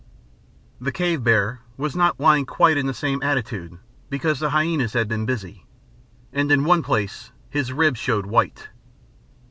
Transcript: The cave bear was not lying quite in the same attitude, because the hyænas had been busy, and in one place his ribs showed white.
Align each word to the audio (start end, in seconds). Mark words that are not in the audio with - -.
The 0.79 0.91
cave 0.91 1.23
bear 1.23 1.61
was 1.77 1.95
not 1.95 2.19
lying 2.19 2.47
quite 2.47 2.75
in 2.75 2.87
the 2.87 2.91
same 2.95 3.21
attitude, 3.21 3.77
because 4.09 4.39
the 4.39 4.49
hyænas 4.49 4.95
had 4.95 5.07
been 5.07 5.27
busy, 5.27 5.67
and 6.33 6.51
in 6.51 6.63
one 6.65 6.81
place 6.81 7.31
his 7.51 7.71
ribs 7.71 7.99
showed 7.99 8.25
white. 8.25 8.69